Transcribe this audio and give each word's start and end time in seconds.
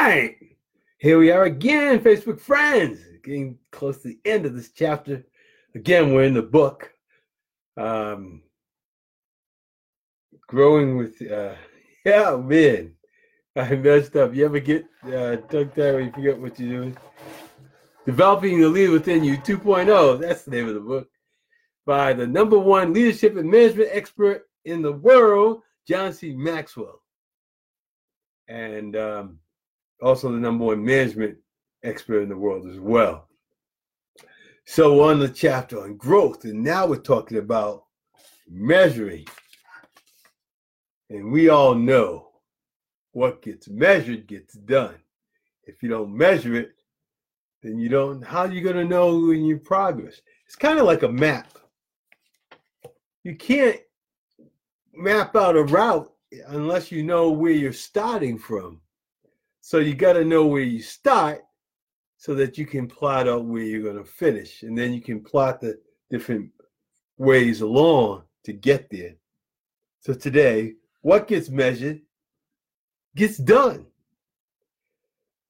right. 0.00 0.36
Here 0.98 1.18
we 1.18 1.30
are 1.30 1.44
again, 1.44 2.00
Facebook 2.00 2.40
friends. 2.40 3.00
Getting 3.22 3.58
close 3.70 3.98
to 4.02 4.08
the 4.08 4.18
end 4.24 4.46
of 4.46 4.54
this 4.54 4.70
chapter. 4.72 5.24
Again, 5.74 6.12
we're 6.12 6.24
in 6.24 6.34
the 6.34 6.42
book. 6.42 6.90
Um, 7.76 8.42
growing 10.46 10.96
with, 10.96 11.20
uh, 11.22 11.54
yeah, 12.04 12.36
man. 12.36 12.94
I 13.56 13.74
messed 13.74 14.16
up. 14.16 14.34
You 14.34 14.46
ever 14.46 14.60
get 14.60 14.86
uh, 15.04 15.36
tongue 15.36 15.70
tied 15.70 15.94
when 15.94 16.06
you 16.06 16.12
forget 16.12 16.40
what 16.40 16.58
you're 16.58 16.80
doing? 16.80 16.96
Developing 18.06 18.60
the 18.60 18.68
Leader 18.68 18.92
Within 18.92 19.22
You 19.22 19.36
2.0. 19.38 20.20
That's 20.20 20.42
the 20.42 20.50
name 20.50 20.68
of 20.68 20.74
the 20.74 20.80
book. 20.80 21.08
By 21.84 22.12
the 22.12 22.26
number 22.26 22.58
one 22.58 22.94
leadership 22.94 23.36
and 23.36 23.50
management 23.50 23.90
expert 23.92 24.48
in 24.64 24.80
the 24.80 24.92
world, 24.92 25.62
John 25.86 26.12
C. 26.12 26.32
Maxwell. 26.32 27.02
And 28.48 28.96
um, 28.96 29.38
also 30.02 30.30
the 30.30 30.38
number 30.38 30.64
one 30.64 30.84
management 30.84 31.36
expert 31.82 32.22
in 32.22 32.28
the 32.28 32.36
world 32.36 32.68
as 32.68 32.78
well. 32.78 33.28
So 34.66 35.02
on 35.02 35.18
the 35.18 35.28
chapter 35.28 35.82
on 35.82 35.96
growth, 35.96 36.44
and 36.44 36.62
now 36.62 36.86
we're 36.86 36.96
talking 36.96 37.38
about 37.38 37.84
measuring. 38.48 39.26
And 41.08 41.32
we 41.32 41.48
all 41.48 41.74
know 41.74 42.28
what 43.12 43.42
gets 43.42 43.68
measured 43.68 44.28
gets 44.28 44.54
done. 44.54 44.94
If 45.64 45.82
you 45.82 45.88
don't 45.88 46.16
measure 46.16 46.54
it, 46.54 46.72
then 47.62 47.78
you 47.78 47.88
don't, 47.88 48.22
how 48.22 48.40
are 48.40 48.52
you 48.52 48.60
going 48.60 48.76
to 48.76 48.84
know 48.84 49.18
when 49.18 49.44
you 49.44 49.58
progress? 49.58 50.20
It's 50.46 50.56
kind 50.56 50.78
of 50.78 50.86
like 50.86 51.02
a 51.02 51.08
map. 51.08 51.48
You 53.24 53.36
can't 53.36 53.80
map 54.94 55.36
out 55.36 55.56
a 55.56 55.64
route 55.64 56.10
unless 56.48 56.90
you 56.90 57.02
know 57.02 57.30
where 57.30 57.52
you're 57.52 57.72
starting 57.72 58.38
from. 58.38 58.80
So 59.60 59.78
you 59.78 59.94
got 59.94 60.14
to 60.14 60.24
know 60.24 60.46
where 60.46 60.62
you 60.62 60.82
start 60.82 61.42
so 62.16 62.34
that 62.34 62.58
you 62.58 62.66
can 62.66 62.86
plot 62.86 63.28
out 63.28 63.44
where 63.44 63.62
you're 63.62 63.82
going 63.82 64.02
to 64.02 64.10
finish. 64.10 64.62
And 64.62 64.76
then 64.76 64.92
you 64.92 65.00
can 65.00 65.20
plot 65.22 65.60
the 65.60 65.78
different 66.10 66.50
ways 67.18 67.60
along 67.60 68.22
to 68.44 68.52
get 68.52 68.90
there. 68.90 69.14
So 70.00 70.14
today, 70.14 70.74
what 71.02 71.28
gets 71.28 71.48
measured 71.50 72.00
gets 73.16 73.38
done. 73.38 73.86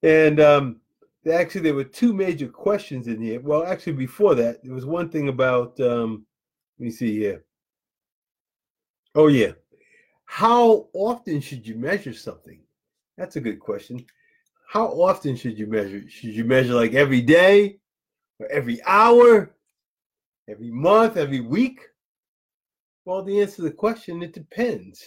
And 0.03 0.41
um, 0.41 0.81
actually, 1.31 1.63
there 1.63 1.75
were 1.75 1.85
two 1.85 2.13
major 2.13 2.49
questions 2.49 3.07
in 3.07 3.21
here. 3.21 3.41
Well, 3.41 3.65
actually, 3.65 3.95
before 3.95 4.35
that, 4.37 4.63
there 4.63 4.75
was 4.75 4.87
one 4.87 5.09
thing 5.09 5.29
about, 5.29 5.79
um, 5.81 6.25
let 6.79 6.85
me 6.87 6.91
see 6.91 7.19
here. 7.19 7.45
Oh, 9.15 9.27
yeah. 9.27 9.53
How 10.25 10.89
often 10.93 11.41
should 11.41 11.67
you 11.67 11.75
measure 11.75 12.15
something? 12.15 12.61
That's 13.21 13.37
a 13.37 13.41
good 13.41 13.61
question. 13.61 14.03
How 14.67 14.87
often 14.87 15.37
should 15.37 15.59
you 15.59 15.67
measure? 15.67 16.09
Should 16.09 16.31
you 16.31 16.43
measure 16.43 16.73
like 16.73 16.95
every 16.95 17.21
day, 17.21 17.79
or 18.39 18.47
every 18.47 18.81
hour, 18.87 19.55
every 20.49 20.71
month, 20.71 21.19
every 21.19 21.41
week? 21.41 21.83
Well, 23.05 23.23
the 23.23 23.43
answer 23.43 23.57
to 23.57 23.63
the 23.63 23.73
question, 23.73 24.23
it 24.23 24.33
depends. 24.33 25.05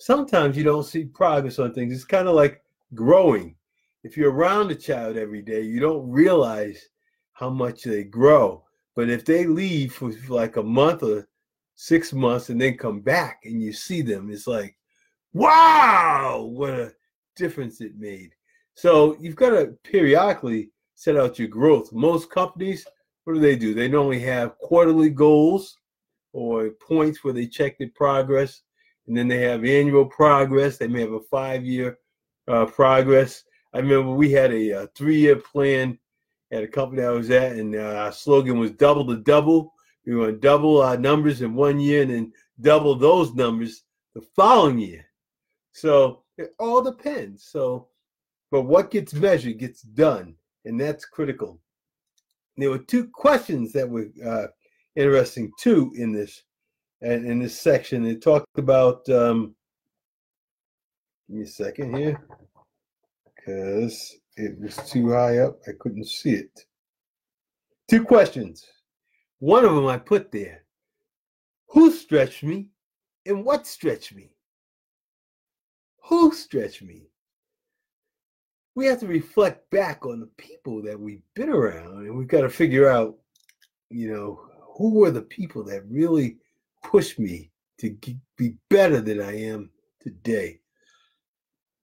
Sometimes 0.00 0.56
you 0.56 0.64
don't 0.64 0.82
see 0.82 1.04
progress 1.04 1.60
on 1.60 1.72
things. 1.72 1.94
It's 1.94 2.04
kind 2.04 2.26
of 2.26 2.34
like 2.34 2.60
growing. 2.92 3.54
If 4.02 4.16
you're 4.16 4.32
around 4.32 4.72
a 4.72 4.74
child 4.74 5.16
every 5.16 5.42
day, 5.42 5.60
you 5.60 5.78
don't 5.78 6.10
realize 6.10 6.88
how 7.34 7.50
much 7.50 7.84
they 7.84 8.02
grow. 8.02 8.64
But 8.96 9.10
if 9.10 9.24
they 9.24 9.46
leave 9.46 9.94
for 9.94 10.10
like 10.28 10.56
a 10.56 10.62
month 10.62 11.04
or 11.04 11.28
six 11.76 12.12
months 12.12 12.48
and 12.48 12.60
then 12.60 12.76
come 12.76 13.00
back 13.00 13.42
and 13.44 13.62
you 13.62 13.72
see 13.72 14.02
them, 14.02 14.28
it's 14.28 14.48
like, 14.48 14.76
wow, 15.32 16.50
what 16.50 16.70
a 16.70 16.92
difference 17.36 17.80
it 17.80 17.98
made. 17.98 18.30
So 18.74 19.16
you've 19.20 19.36
got 19.36 19.50
to 19.50 19.74
periodically 19.84 20.70
set 20.94 21.16
out 21.16 21.38
your 21.38 21.48
growth. 21.48 21.92
Most 21.92 22.30
companies, 22.30 22.86
what 23.24 23.34
do 23.34 23.40
they 23.40 23.56
do? 23.56 23.74
They 23.74 23.88
normally 23.88 24.20
have 24.20 24.58
quarterly 24.58 25.10
goals 25.10 25.76
or 26.32 26.70
points 26.70 27.22
where 27.22 27.34
they 27.34 27.46
check 27.46 27.78
their 27.78 27.90
progress, 27.94 28.62
and 29.06 29.16
then 29.16 29.28
they 29.28 29.40
have 29.40 29.64
annual 29.64 30.06
progress. 30.06 30.78
They 30.78 30.88
may 30.88 31.00
have 31.00 31.12
a 31.12 31.20
five-year 31.20 31.98
uh, 32.48 32.66
progress. 32.66 33.44
I 33.74 33.78
remember 33.78 34.12
we 34.12 34.30
had 34.32 34.52
a, 34.52 34.70
a, 34.70 34.86
three-year 34.88 35.36
plan 35.36 35.98
at 36.50 36.62
a 36.62 36.68
company 36.68 37.02
I 37.02 37.10
was 37.10 37.30
at, 37.30 37.52
and 37.52 37.74
uh, 37.74 37.96
our 37.96 38.12
slogan 38.12 38.58
was 38.58 38.72
"Double 38.72 39.04
the 39.04 39.18
Double." 39.18 39.72
We 40.06 40.16
want 40.16 40.32
to 40.32 40.38
double 40.38 40.82
our 40.82 40.96
numbers 40.96 41.42
in 41.42 41.54
one 41.54 41.78
year, 41.78 42.02
and 42.02 42.10
then 42.10 42.32
double 42.60 42.94
those 42.94 43.34
numbers 43.34 43.84
the 44.14 44.22
following 44.34 44.78
year. 44.78 45.06
So 45.72 46.21
it 46.42 46.54
all 46.58 46.82
depends. 46.82 47.44
So, 47.44 47.88
but 48.50 48.62
what 48.62 48.90
gets 48.90 49.14
measured 49.14 49.58
gets 49.58 49.82
done, 49.82 50.34
and 50.64 50.80
that's 50.80 51.04
critical. 51.04 51.58
There 52.56 52.70
were 52.70 52.78
two 52.78 53.08
questions 53.08 53.72
that 53.72 53.88
were 53.88 54.08
uh, 54.24 54.48
interesting 54.94 55.50
too 55.58 55.92
in 55.96 56.12
this 56.12 56.42
and 57.00 57.26
in 57.26 57.38
this 57.38 57.58
section. 57.58 58.06
It 58.06 58.22
talked 58.22 58.58
about. 58.58 59.08
Um, 59.08 59.54
give 61.28 61.38
me 61.38 61.44
a 61.44 61.46
second 61.46 61.96
here, 61.96 62.20
because 63.24 64.16
it 64.36 64.60
was 64.60 64.76
too 64.90 65.12
high 65.12 65.38
up. 65.38 65.60
I 65.66 65.72
couldn't 65.80 66.06
see 66.06 66.34
it. 66.34 66.66
Two 67.88 68.04
questions. 68.04 68.66
One 69.38 69.64
of 69.64 69.74
them 69.74 69.86
I 69.86 69.98
put 69.98 70.30
there. 70.30 70.64
Who 71.68 71.90
stretched 71.90 72.42
me, 72.42 72.68
and 73.24 73.44
what 73.44 73.66
stretched 73.66 74.14
me? 74.14 74.30
Who 76.12 76.30
stretched 76.34 76.82
me? 76.82 77.06
We 78.74 78.84
have 78.84 79.00
to 79.00 79.06
reflect 79.06 79.70
back 79.70 80.04
on 80.04 80.20
the 80.20 80.28
people 80.36 80.82
that 80.82 81.00
we've 81.00 81.22
been 81.34 81.48
around, 81.48 82.04
and 82.04 82.14
we've 82.14 82.28
got 82.28 82.42
to 82.42 82.50
figure 82.50 82.86
out, 82.86 83.16
you 83.88 84.12
know, 84.12 84.38
who 84.76 84.92
were 84.92 85.10
the 85.10 85.22
people 85.22 85.64
that 85.64 85.88
really 85.88 86.36
pushed 86.84 87.18
me 87.18 87.50
to 87.78 87.96
be 88.36 88.56
better 88.68 89.00
than 89.00 89.22
I 89.22 89.40
am 89.40 89.70
today. 90.02 90.60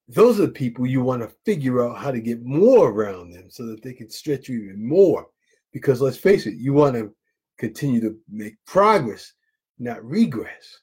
Those 0.07 0.39
are 0.39 0.45
the 0.45 0.51
people 0.51 0.85
you 0.85 1.01
want 1.01 1.23
to 1.23 1.35
figure 1.43 1.83
out 1.83 1.97
how 1.97 2.11
to 2.11 2.21
get 2.21 2.45
more 2.45 2.91
around 2.91 3.31
them 3.31 3.49
so 3.49 3.65
that 3.65 3.81
they 3.81 3.93
can 3.93 4.11
stretch 4.11 4.47
you 4.47 4.61
even 4.61 4.87
more. 4.87 5.25
Because 5.73 6.01
let's 6.01 6.17
face 6.17 6.45
it, 6.45 6.53
you 6.53 6.73
want 6.73 6.93
to 6.93 7.11
continue 7.57 7.99
to 8.01 8.15
make 8.29 8.63
progress, 8.67 9.33
not 9.79 10.05
regress. 10.05 10.81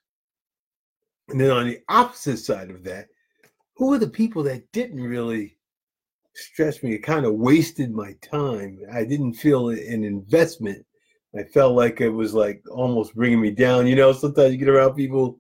And 1.28 1.40
then 1.40 1.52
on 1.52 1.68
the 1.68 1.78
opposite 1.88 2.38
side 2.38 2.70
of 2.70 2.82
that, 2.82 3.06
who 3.76 3.92
are 3.92 3.98
the 3.98 4.08
people 4.08 4.42
that 4.44 4.70
didn't 4.72 5.02
really 5.02 5.56
stress 6.34 6.82
me? 6.82 6.94
It 6.94 6.98
kind 7.02 7.26
of 7.26 7.34
wasted 7.34 7.92
my 7.92 8.14
time. 8.22 8.78
I 8.92 9.04
didn't 9.04 9.34
feel 9.34 9.68
an 9.68 10.04
investment. 10.04 10.84
I 11.38 11.44
felt 11.44 11.74
like 11.74 12.00
it 12.00 12.08
was 12.08 12.32
like 12.32 12.62
almost 12.70 13.14
bringing 13.14 13.40
me 13.40 13.50
down. 13.50 13.86
You 13.86 13.96
know, 13.96 14.12
sometimes 14.12 14.52
you 14.52 14.58
get 14.58 14.68
around 14.68 14.94
people 14.94 15.38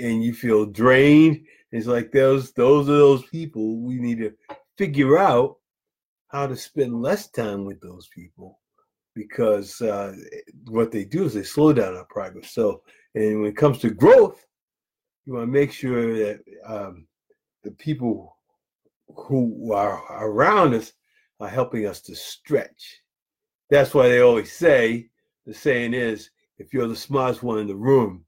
and 0.00 0.24
you 0.24 0.34
feel 0.34 0.66
drained. 0.66 1.44
It's 1.70 1.86
like 1.86 2.10
those 2.10 2.52
those 2.52 2.88
are 2.88 2.96
those 2.96 3.24
people 3.26 3.80
we 3.80 3.96
need 3.96 4.18
to 4.18 4.32
figure 4.76 5.18
out 5.18 5.56
how 6.28 6.46
to 6.48 6.56
spend 6.56 7.00
less 7.00 7.30
time 7.30 7.64
with 7.64 7.80
those 7.80 8.08
people 8.08 8.58
because 9.14 9.80
uh, 9.80 10.14
what 10.66 10.90
they 10.90 11.04
do 11.04 11.24
is 11.24 11.34
they 11.34 11.44
slow 11.44 11.72
down 11.72 11.96
our 11.96 12.06
progress. 12.06 12.50
So, 12.50 12.82
and 13.14 13.40
when 13.40 13.50
it 13.50 13.56
comes 13.56 13.78
to 13.78 13.90
growth, 13.90 14.44
you 15.24 15.34
want 15.34 15.46
to 15.46 15.52
make 15.52 15.72
sure 15.72 16.16
that 16.18 16.40
um, 16.66 17.06
the 17.64 17.72
people 17.72 18.36
who 19.16 19.72
are 19.72 20.02
around 20.24 20.74
us 20.74 20.92
are 21.40 21.48
helping 21.48 21.86
us 21.86 22.00
to 22.02 22.14
stretch. 22.14 23.00
That's 23.70 23.94
why 23.94 24.08
they 24.08 24.20
always 24.20 24.52
say 24.52 25.08
the 25.46 25.54
saying 25.54 25.94
is 25.94 26.30
if 26.58 26.72
you're 26.72 26.86
the 26.86 26.96
smartest 26.96 27.42
one 27.42 27.58
in 27.58 27.66
the 27.66 27.74
room, 27.74 28.24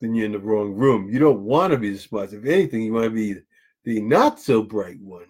then 0.00 0.14
you're 0.14 0.26
in 0.26 0.32
the 0.32 0.38
wrong 0.38 0.72
room. 0.72 1.10
You 1.10 1.18
don't 1.18 1.42
want 1.42 1.72
to 1.72 1.78
be 1.78 1.90
the 1.90 1.98
smartest. 1.98 2.34
If 2.34 2.46
anything, 2.46 2.82
you 2.82 2.92
want 2.92 3.06
to 3.06 3.10
be 3.10 3.36
the 3.84 4.00
not 4.00 4.40
so 4.40 4.62
bright 4.62 5.00
one. 5.00 5.26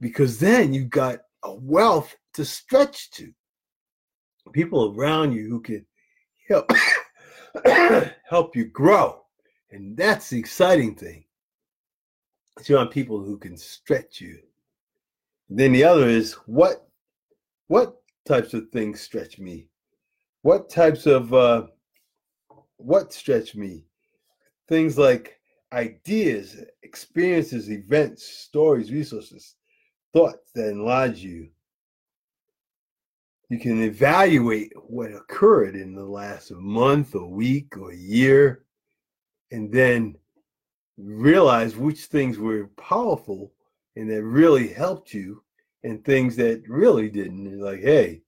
Because 0.00 0.38
then 0.38 0.74
you've 0.74 0.90
got 0.90 1.20
a 1.42 1.54
wealth 1.54 2.14
to 2.34 2.44
stretch 2.44 3.10
to. 3.12 3.32
People 4.52 4.94
around 4.96 5.32
you 5.32 5.48
who 5.48 5.60
can 5.60 5.84
help 6.48 6.70
help 8.28 8.54
you 8.54 8.66
grow. 8.66 9.22
And 9.70 9.96
that's 9.96 10.30
the 10.30 10.38
exciting 10.38 10.94
thing. 10.94 11.25
You 12.64 12.76
want 12.76 12.90
people 12.90 13.22
who 13.22 13.38
can 13.38 13.56
stretch 13.56 14.20
you. 14.20 14.40
Then 15.48 15.72
the 15.72 15.84
other 15.84 16.08
is 16.08 16.32
what 16.46 16.88
what 17.68 17.96
types 18.26 18.54
of 18.54 18.70
things 18.70 19.00
stretch 19.00 19.38
me? 19.38 19.68
What 20.42 20.68
types 20.68 21.06
of 21.06 21.32
uh 21.32 21.66
what 22.76 23.12
stretch 23.12 23.54
me? 23.54 23.84
Things 24.68 24.98
like 24.98 25.38
ideas, 25.72 26.56
experiences, 26.82 27.70
events, 27.70 28.24
stories, 28.24 28.90
resources, 28.90 29.56
thoughts 30.12 30.50
that 30.54 30.70
enlarge 30.70 31.18
you. 31.18 31.48
You 33.48 33.60
can 33.60 33.82
evaluate 33.82 34.72
what 34.88 35.12
occurred 35.12 35.76
in 35.76 35.94
the 35.94 36.04
last 36.04 36.50
month 36.50 37.14
or 37.14 37.30
week 37.30 37.76
or 37.76 37.92
year, 37.92 38.64
and 39.52 39.72
then 39.72 40.16
realize 40.96 41.76
which 41.76 42.06
things 42.06 42.38
were 42.38 42.68
powerful 42.76 43.52
and 43.96 44.10
that 44.10 44.22
really 44.22 44.68
helped 44.68 45.14
you, 45.14 45.42
and 45.84 46.04
things 46.04 46.36
that 46.36 46.62
really 46.68 47.08
didn't. 47.08 47.60
Like, 47.60 47.80
hey, 47.80 48.20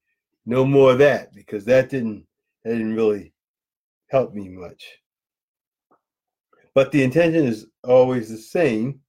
no 0.47 0.65
more 0.65 0.93
of 0.93 0.99
that 0.99 1.35
because 1.35 1.65
that 1.67 1.91
didn't 1.91 2.25
that 2.65 2.70
didn't 2.70 2.94
really 2.94 3.32
help 4.09 4.32
me 4.32 4.49
much. 4.49 4.99
But 6.75 6.93
the 6.93 7.03
intention 7.03 7.44
is 7.44 7.67
always 7.85 8.31
the 8.31 8.38
same. 8.38 9.00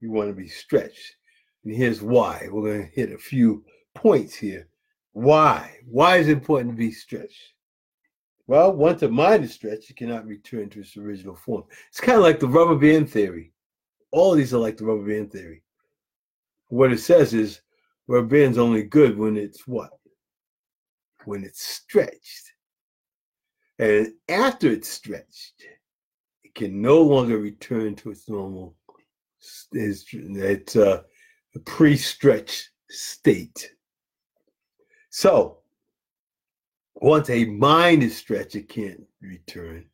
You 0.00 0.10
want 0.10 0.28
to 0.28 0.34
be 0.34 0.48
stretched. 0.48 1.16
And 1.64 1.74
here's 1.74 2.02
why. 2.02 2.48
We're 2.50 2.72
going 2.72 2.82
to 2.82 2.94
hit 2.94 3.12
a 3.12 3.18
few 3.18 3.64
points 3.94 4.34
here. 4.34 4.68
Why? 5.12 5.78
Why 5.86 6.16
is 6.16 6.28
it 6.28 6.32
important 6.32 6.72
to 6.72 6.76
be 6.76 6.90
stretched? 6.90 7.53
Well, 8.46 8.72
once 8.74 9.02
a 9.02 9.08
mind 9.08 9.44
is 9.44 9.54
stretched, 9.54 9.90
it 9.90 9.96
cannot 9.96 10.26
return 10.26 10.68
to 10.70 10.80
its 10.80 10.96
original 10.96 11.34
form. 11.34 11.64
It's 11.88 12.00
kind 12.00 12.18
of 12.18 12.24
like 12.24 12.40
the 12.40 12.48
rubber 12.48 12.76
band 12.76 13.10
theory. 13.10 13.52
All 14.10 14.34
these 14.34 14.52
are 14.52 14.58
like 14.58 14.76
the 14.76 14.84
rubber 14.84 15.06
band 15.06 15.32
theory. 15.32 15.62
What 16.68 16.92
it 16.92 16.98
says 17.00 17.32
is 17.32 17.62
rubber 18.06 18.26
band's 18.26 18.58
only 18.58 18.82
good 18.82 19.16
when 19.16 19.36
it's 19.36 19.66
what? 19.66 19.90
When 21.24 21.42
it's 21.42 21.64
stretched. 21.64 22.52
And 23.78 24.12
after 24.28 24.68
it's 24.68 24.88
stretched, 24.88 25.64
it 26.44 26.54
can 26.54 26.82
no 26.82 27.00
longer 27.00 27.38
return 27.38 27.94
to 27.96 28.10
its 28.10 28.28
normal, 28.28 28.76
its, 29.72 30.06
its 30.12 30.76
uh, 30.76 31.02
pre-stretched 31.64 32.70
state. 32.90 33.70
So 35.10 35.58
once 36.94 37.28
a 37.30 37.44
mind 37.44 38.02
is 38.02 38.16
stretched, 38.16 38.54
it 38.54 38.68
can't 38.68 39.02
return. 39.20 39.86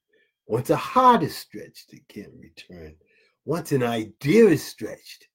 Once 0.47 0.71
a 0.71 0.77
heart 0.77 1.23
is 1.23 1.37
stretched, 1.37 1.93
it 1.93 2.07
can't 2.09 2.33
return. 2.39 2.95
Once 3.45 3.73
an 3.73 3.83
idea 3.83 4.47
is 4.47 4.65
stretched, 4.65 5.29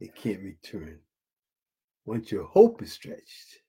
it 0.00 0.14
can't 0.14 0.40
return. 0.40 0.98
Once 2.04 2.32
your 2.32 2.44
hope 2.44 2.82
is 2.82 2.92
stretched, 2.92 3.60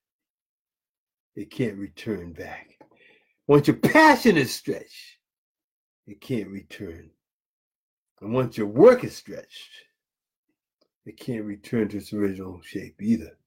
it 1.36 1.52
can't 1.52 1.78
return 1.78 2.34
back. 2.34 2.78
Once 3.48 3.68
your 3.68 3.78
passion 3.78 4.38
is 4.38 4.54
stretched, 4.54 5.18
it 6.08 6.22
can't 6.22 6.50
return. 6.50 7.10
And 8.22 8.34
once 8.34 8.58
your 8.58 8.68
work 8.68 9.04
is 9.04 9.16
stretched, 9.16 9.72
it 11.06 11.20
can't 11.20 11.46
return 11.46 11.90
to 11.90 11.98
its 11.98 12.14
original 12.14 12.62
shape 12.62 13.02
either. 13.02 13.38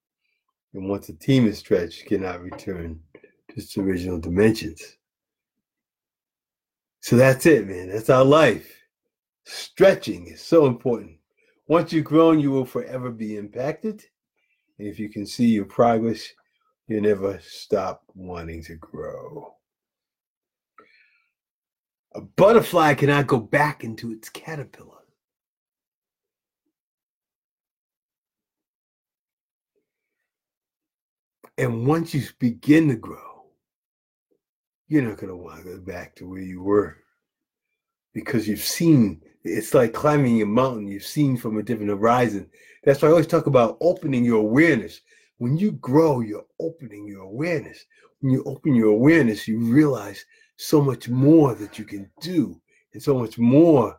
And 0.74 0.88
once 0.88 1.08
a 1.08 1.14
team 1.14 1.46
is 1.46 1.58
stretched, 1.58 2.02
it 2.02 2.08
cannot 2.08 2.42
return 2.42 3.00
its 3.56 3.76
original 3.78 4.18
dimensions. 4.18 4.82
So 7.00 7.16
that's 7.16 7.46
it, 7.46 7.66
man. 7.66 7.88
That's 7.90 8.10
our 8.10 8.24
life. 8.24 8.80
Stretching 9.44 10.28
is 10.28 10.40
so 10.40 10.66
important. 10.66 11.18
Once 11.66 11.92
you've 11.92 12.04
grown, 12.04 12.40
you 12.40 12.50
will 12.50 12.64
forever 12.64 13.10
be 13.10 13.36
impacted. 13.36 14.04
And 14.78 14.88
if 14.88 14.98
you 14.98 15.08
can 15.08 15.26
see 15.26 15.46
your 15.46 15.66
progress, 15.66 16.26
you 16.88 17.00
never 17.00 17.38
stop 17.42 18.02
wanting 18.14 18.62
to 18.64 18.74
grow. 18.76 19.54
A 22.14 22.20
butterfly 22.20 22.94
cannot 22.94 23.26
go 23.26 23.38
back 23.38 23.84
into 23.84 24.12
its 24.12 24.28
caterpillar. 24.28 24.90
And 31.56 31.86
once 31.86 32.14
you 32.14 32.22
begin 32.38 32.88
to 32.88 32.96
grow, 32.96 33.23
you're 34.88 35.02
not 35.02 35.16
going 35.16 35.28
to 35.28 35.36
want 35.36 35.58
to 35.58 35.64
go 35.64 35.78
back 35.78 36.14
to 36.16 36.28
where 36.28 36.42
you 36.42 36.62
were. 36.62 36.96
Because 38.12 38.46
you've 38.46 38.60
seen 38.60 39.20
it's 39.42 39.74
like 39.74 39.92
climbing 39.92 40.40
a 40.40 40.46
mountain 40.46 40.88
you've 40.88 41.04
seen 41.04 41.36
from 41.36 41.58
a 41.58 41.62
different 41.62 41.90
horizon. 41.90 42.48
That's 42.82 43.02
why 43.02 43.08
i 43.08 43.10
always 43.10 43.26
talk 43.26 43.46
about 43.46 43.76
opening 43.80 44.24
your 44.24 44.40
awareness. 44.40 45.00
When 45.38 45.56
you 45.56 45.72
grow 45.72 46.20
you're 46.20 46.46
opening 46.60 47.06
your 47.06 47.22
awareness. 47.22 47.84
When 48.20 48.32
you 48.32 48.42
open 48.44 48.74
your 48.74 48.90
awareness 48.90 49.48
you 49.48 49.58
realize 49.58 50.24
so 50.56 50.80
much 50.80 51.08
more 51.08 51.54
that 51.54 51.78
you 51.78 51.84
can 51.84 52.10
do 52.20 52.60
and 52.92 53.02
so 53.02 53.18
much 53.18 53.38
more 53.38 53.98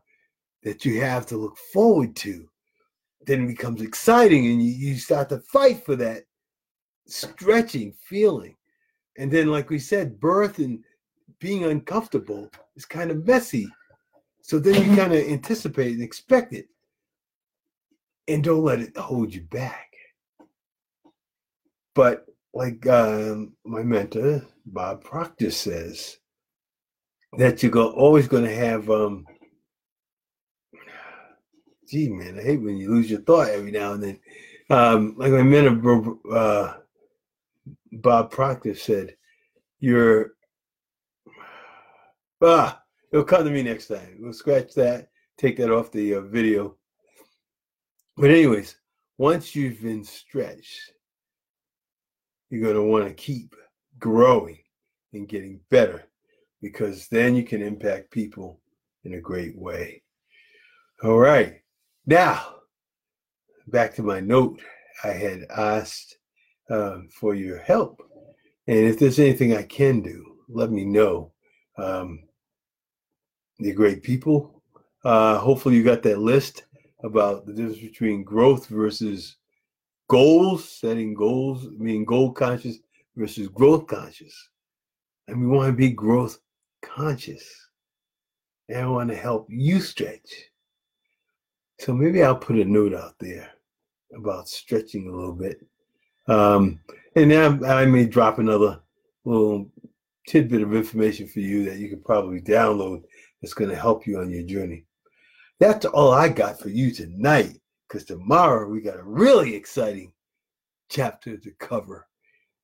that 0.63 0.85
you 0.85 1.01
have 1.01 1.25
to 1.27 1.37
look 1.37 1.57
forward 1.73 2.15
to. 2.15 2.47
Then 3.27 3.43
it 3.43 3.47
becomes 3.47 3.81
exciting 3.81 4.47
and 4.47 4.63
you, 4.63 4.71
you 4.71 4.97
start 4.97 5.29
to 5.29 5.39
fight 5.39 5.85
for 5.85 5.95
that 5.97 6.23
stretching 7.07 7.93
feeling 8.07 8.55
and 9.17 9.31
then, 9.31 9.51
like 9.51 9.69
we 9.69 9.79
said, 9.79 10.19
birth 10.19 10.59
and 10.59 10.83
being 11.39 11.65
uncomfortable 11.65 12.50
is 12.75 12.85
kind 12.85 13.12
of 13.12 13.25
messy. 13.25 13.67
So 14.41 14.59
then 14.59 14.75
you 14.75 14.95
kind 14.95 15.13
of 15.13 15.25
anticipate 15.27 15.94
and 15.94 16.03
expect 16.03 16.53
it. 16.53 16.67
And 18.27 18.44
don't 18.44 18.63
let 18.63 18.79
it 18.79 18.97
hold 18.97 19.33
you 19.33 19.41
back. 19.41 19.91
But 21.94 22.25
like 22.53 22.85
um, 22.88 23.53
my 23.63 23.83
mentor, 23.83 24.45
Bob 24.65 25.03
Proctor, 25.03 25.51
says, 25.51 26.18
that 27.38 27.61
you're 27.61 27.71
go, 27.71 27.91
always 27.91 28.27
going 28.27 28.45
to 28.45 28.56
have, 28.56 28.89
um, 28.89 29.25
gee, 31.88 32.09
man, 32.09 32.39
I 32.39 32.44
hate 32.44 32.61
when 32.61 32.77
you 32.77 32.89
lose 32.89 33.09
your 33.09 33.21
thought 33.21 33.50
every 33.50 33.71
now 33.71 33.94
and 33.94 34.03
then. 34.03 34.19
Um, 34.69 35.15
like 35.18 35.31
my 35.31 35.44
mentor, 35.44 36.18
uh, 36.33 36.73
Bob 38.01 38.31
Proctor 38.31 38.75
said, 38.75 39.15
"You're 39.80 40.31
ah, 42.42 42.81
it'll 43.12 43.25
come 43.25 43.45
to 43.45 43.51
me 43.51 43.63
next 43.63 43.88
time. 43.88 44.18
We'll 44.19 44.33
scratch 44.33 44.74
that, 44.75 45.09
take 45.38 45.57
that 45.57 45.71
off 45.71 45.92
the 45.92 46.15
uh, 46.15 46.21
video." 46.21 46.77
But 48.18 48.31
anyways, 48.31 48.77
once 49.18 49.56
you've 49.56 49.81
been 49.81 50.03
stretched, 50.03 50.92
you're 52.50 52.62
going 52.62 52.75
to 52.75 52.83
want 52.83 53.07
to 53.07 53.13
keep 53.13 53.56
growing 54.00 54.59
and 55.13 55.27
getting 55.27 55.59
better 55.69 56.03
because 56.62 57.07
then 57.09 57.36
you 57.36 57.44
can 57.44 57.62
impact 57.62 58.12
people 58.12 58.59
in 59.03 59.13
a 59.13 59.21
great 59.21 59.57
way. 59.57 60.01
All 61.03 61.18
right. 61.18 61.62
Now, 62.06 62.56
back 63.68 63.94
to 63.95 64.03
my 64.03 64.19
note. 64.19 64.62
I 65.03 65.09
had 65.09 65.45
asked 65.56 66.18
um, 66.69 67.09
for 67.12 67.35
your 67.35 67.59
help. 67.59 68.01
And 68.67 68.79
if 68.79 68.97
there's 68.97 69.19
anything 69.19 69.56
I 69.56 69.63
can 69.63 70.01
do, 70.01 70.38
let 70.50 70.71
me 70.71 70.85
know. 70.85 71.31
Um, 71.77 72.23
you're 73.57 73.75
great 73.75 74.03
people. 74.03 74.62
Uh, 75.03 75.38
hopefully, 75.38 75.75
you 75.75 75.83
got 75.83 76.03
that 76.03 76.19
list 76.19 76.63
about 77.03 77.45
the 77.45 77.53
difference 77.53 77.79
between 77.79 78.23
growth 78.23 78.67
versus 78.67 79.38
goals, 80.07 80.68
setting 80.68 81.13
goals, 81.13 81.68
being 81.81 82.06
goal 82.06 82.31
conscious 82.31 82.80
versus 83.16 83.47
growth 83.47 83.87
conscious. 83.87 84.49
And 85.28 85.40
we 85.40 85.47
want 85.47 85.68
to 85.68 85.73
be 85.73 85.92
growth 85.92 86.40
conscious. 86.81 87.44
And 88.69 88.80
I 88.80 88.87
want 88.87 89.09
to 89.09 89.16
help 89.16 89.47
you 89.49 89.80
stretch. 89.80 90.49
So 91.80 91.94
maybe 91.94 92.23
I'll 92.23 92.35
put 92.35 92.57
a 92.57 92.66
note 92.66 92.94
out 92.94 93.16
there 93.19 93.49
about 94.16 94.47
stretching 94.47 95.07
a 95.07 95.16
little 95.16 95.35
bit 95.35 95.59
um, 96.27 96.79
and 97.15 97.29
now 97.29 97.59
I 97.65 97.85
may 97.85 98.05
drop 98.05 98.39
another 98.39 98.79
little 99.23 99.69
tidbit 100.27 100.61
of 100.61 100.73
information 100.73 101.27
for 101.27 101.39
you 101.39 101.65
that 101.65 101.77
you 101.77 101.89
can 101.89 102.01
probably 102.01 102.41
download 102.41 103.03
that's 103.41 103.53
going 103.53 103.69
to 103.69 103.75
help 103.75 104.07
you 104.07 104.19
on 104.19 104.31
your 104.31 104.44
journey. 104.44 104.85
That's 105.59 105.85
all 105.85 106.11
I 106.11 106.29
got 106.29 106.59
for 106.59 106.69
you 106.69 106.91
tonight, 106.91 107.59
because 107.87 108.05
tomorrow 108.05 108.67
we 108.67 108.81
got 108.81 108.99
a 108.99 109.03
really 109.03 109.55
exciting 109.55 110.11
chapter 110.89 111.37
to 111.37 111.51
cover. 111.59 112.07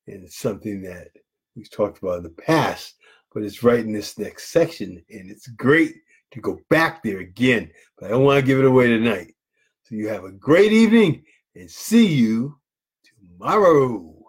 And 0.07 0.23
it's 0.23 0.37
something 0.37 0.81
that 0.81 1.09
we've 1.55 1.71
talked 1.71 1.99
about 1.99 2.17
in 2.17 2.23
the 2.23 2.29
past, 2.29 2.95
but 3.33 3.43
it's 3.43 3.63
right 3.63 3.79
in 3.79 3.93
this 3.93 4.17
next 4.17 4.51
section. 4.51 5.03
And 5.09 5.29
it's 5.29 5.47
great 5.47 5.95
to 6.31 6.41
go 6.41 6.59
back 6.69 7.03
there 7.03 7.19
again, 7.19 7.71
but 7.97 8.07
I 8.07 8.09
don't 8.09 8.23
want 8.23 8.39
to 8.39 8.45
give 8.45 8.59
it 8.59 8.65
away 8.65 8.87
tonight. 8.87 9.33
So 9.83 9.95
you 9.95 10.07
have 10.07 10.23
a 10.23 10.31
great 10.31 10.71
evening 10.71 11.23
and 11.55 11.69
see 11.69 12.07
you 12.07 12.57
tomorrow. 13.41 14.20